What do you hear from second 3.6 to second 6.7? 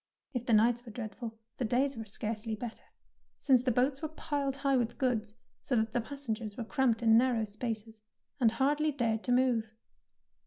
the boats were piled high with goods, so that the passengers were